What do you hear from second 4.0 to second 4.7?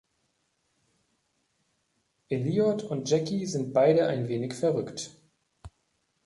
ein wenig